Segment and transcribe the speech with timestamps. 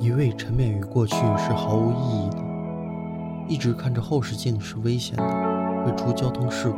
[0.00, 2.36] 一味沉湎于过去是毫无意义的，
[3.48, 6.76] 一直看着后视镜是危险的，会出交通事故。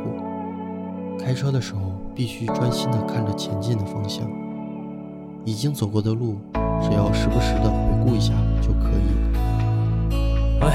[1.23, 1.81] 开车的时候
[2.15, 4.27] 必须专心的看着前进的方向，
[5.45, 6.37] 已经走过的路，
[6.81, 9.05] 只要时不时的回顾一下就可以。
[10.61, 10.71] 喂。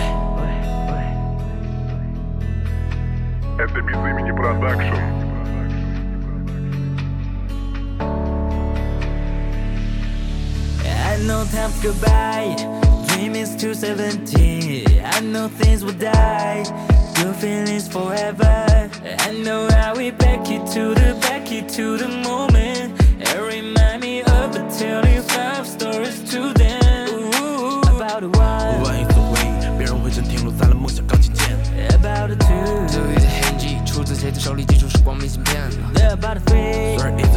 [11.15, 12.55] I know time's goodbye.
[13.07, 15.01] Dream is 270.
[15.01, 16.63] I know things will die.
[17.15, 18.65] Good feelings forever.
[19.19, 22.99] I know how we back it to the back it to the moment.
[23.19, 27.09] And remind me of the telling five stories to them.
[27.35, 29.37] Ooh, about the one, 万有所谓，
[29.77, 31.57] 别人会真停留在了梦想钢琴键。
[31.89, 35.61] about the two, 对的痕迹，出自谁的手里记住时光明信片。
[36.11, 37.34] about the three, 锁儿 is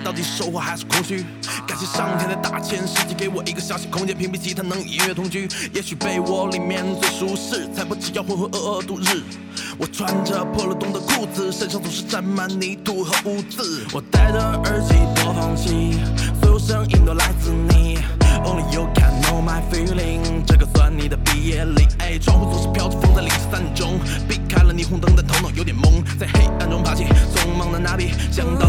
[0.00, 1.24] 到底收获还是空虚。
[1.66, 5.48] 感谢上天的大千世界，给我一个小小空间，屏蔽其他能与音乐同居。
[5.72, 9.22] 也许被窝里面最舒适，才不至要浑浑噩噩度日。
[9.76, 13.84] 我穿着破了洞的裤子，身上总是沾满泥土和污渍。
[13.92, 15.98] 我戴着耳机播放器，
[16.40, 17.98] 所有声音都来自你。
[18.44, 21.86] Only you can know my feeling，这个算你的毕业礼。
[21.98, 28.67] 哎，窗户总是飘着风，在凌晨三点钟，避开了霓虹灯，但头脑有点懵，在黑暗中爬起，匆忙的拿笔，想到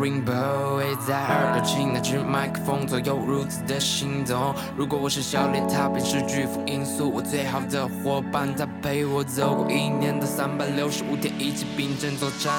[0.00, 0.76] rainbow。
[0.76, 4.54] 围在耳朵前那只麦克风，左右如此的心动。
[4.76, 7.10] 如果我是笑脸，他便是巨幅因素。
[7.10, 12.52] 我最好的伙伴，他陪我走过一年的三百六十五天，一起并肩作战。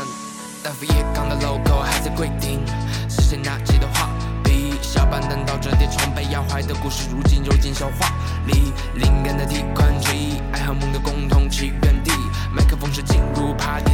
[0.64, 2.60] 大副夜港的 logo 还在规定，
[3.08, 4.10] 是谁拿起的画
[4.44, 4.74] 笔？
[4.82, 8.12] 小板凳倒折叠床被压坏的故事，如今揉进消化
[8.48, 8.72] 里。
[8.96, 12.12] 灵感的提款机，爱和梦的共同起源地。
[12.52, 13.85] 麦克风是进入 party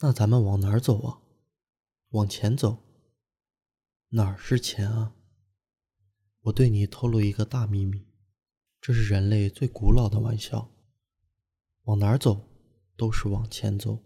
[0.00, 1.18] 那咱们往哪儿走啊？
[2.10, 2.84] 往前走。
[4.10, 5.12] 哪儿是前啊？
[6.42, 8.06] 我对你透露一个大秘密。
[8.80, 10.70] 这是人类最古老的玩笑。
[11.82, 12.48] 往哪儿走
[12.96, 13.98] 都是往前走。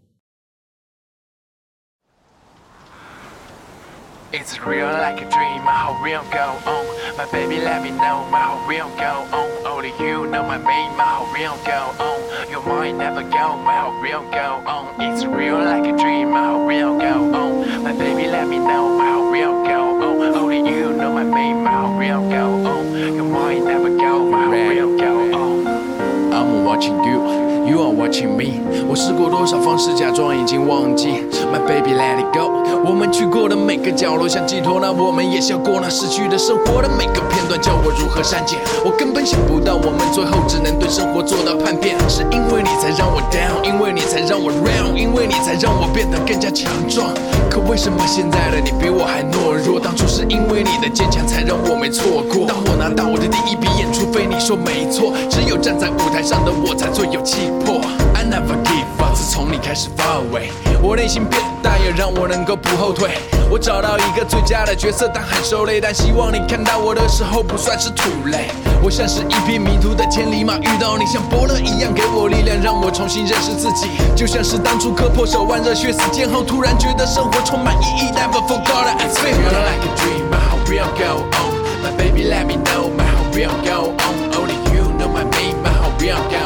[4.35, 7.17] It's real like a dream, my whole real go on.
[7.17, 9.67] My baby let me know my whole real go on.
[9.67, 12.49] Only you know my main, my whole real go on.
[12.49, 14.99] Your mind never go, my whole real go on.
[14.99, 17.83] It's real like a dream, my whole real go on.
[17.83, 20.35] My baby let me know my whole real go on.
[20.35, 23.13] Only you know my main, my whole real go on.
[23.13, 25.13] Your mind never go, my whole real go
[25.43, 26.33] on.
[26.33, 27.21] I'm watching you,
[27.65, 28.59] you are watching me。
[28.87, 32.51] 我试过多少方式假装已经忘记，My baby let it go。
[32.85, 38.59] 我们去过的每个角落像寄托，那我们也笑过那逝去的生活的每个片段，叫我如何删减？
[38.83, 41.95] 我根本想不到，我们最后只能对生活做到叛变。
[42.09, 47.07] 是因为你才让我 down，因为你才让我 round，因为你才让我变得更加强壮。
[47.49, 49.79] 可为什么现在的你比我还懦弱？
[49.79, 52.45] 当初是因为你的坚强才让我没错过。
[52.45, 57.81] 当我拿到我的第一笔演出费，你说没错，只有站在舞台上的我才最有气魄。
[58.15, 60.51] I never give up，自从你开始发威，
[60.81, 63.17] 我内心变大，也让我能够不后退。
[63.49, 65.79] 我找到一个最佳的角色，但很受累。
[65.79, 68.47] 但希望你看到我的时候不算是土累。
[68.81, 73.87] 我像是一匹迷途的千里马，遇到你像伯乐一样给我力量，让我重新认识自己。
[74.15, 78.11] 就像是当初割破手腕、热血四溅后，突然觉得生活充满意义。
[78.11, 80.29] Never forgot it, it's feel like a dream.
[80.31, 81.53] My heart will go on.
[81.83, 82.89] My baby, let me know.
[82.97, 84.15] My heart will go on.
[84.33, 85.61] Only you know my name.
[85.61, 86.42] My heart will go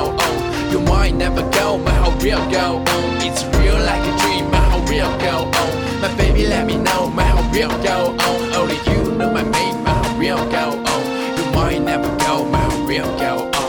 [0.71, 3.07] You might never go, my how real go on?
[3.27, 5.61] It's real like a dream, my how real go oh.
[5.61, 6.01] on?
[6.01, 8.53] My baby, let me know, my how real go on?
[8.53, 11.37] Only you know my name, my how real go on?
[11.37, 13.66] You might never go, my how real go on?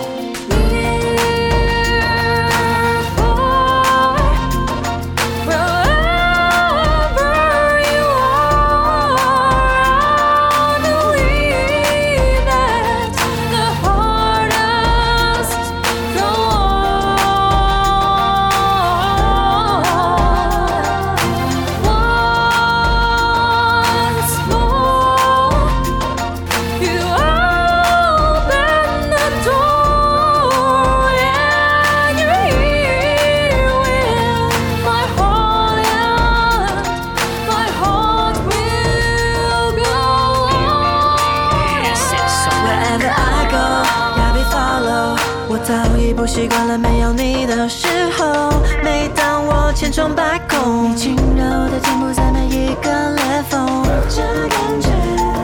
[46.19, 47.87] 不习惯了没有你的时
[48.19, 48.51] 候。
[48.83, 53.65] 每当我千疮百孔，你轻柔的填补在每一个裂缝，
[54.09, 54.89] 这感觉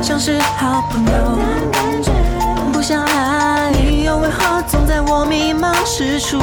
[0.02, 1.38] 像是好朋友，
[1.70, 2.10] 感觉
[2.72, 3.70] 不像爱。
[3.70, 6.40] 你又为何总在我迷茫时出